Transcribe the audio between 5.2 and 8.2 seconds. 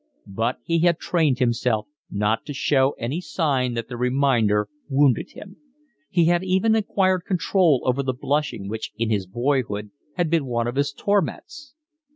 him. He had even acquired control over the